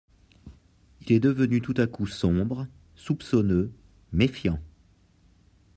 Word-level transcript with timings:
Il 1.05 1.11
est 1.11 1.19
devenu 1.19 1.61
tout 1.61 1.75
à 1.77 1.85
coup 1.85 2.07
sombre, 2.07 2.65
soupçonneux, 2.95 3.71
méfiant. 4.13 4.59